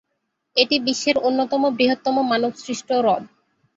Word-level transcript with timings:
এটি 0.57 0.75
বিশ্বের 0.79 1.17
অন্যতম 1.19 1.61
বৃহত্তম 1.77 2.15
মানবসৃষ্ট 2.31 2.89
হ্রদ। 2.99 3.23